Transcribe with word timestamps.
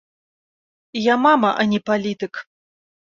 Я 1.11 1.17
мама, 1.25 1.49
а 1.65 1.65
не 1.73 1.79
палітык. 1.91 2.33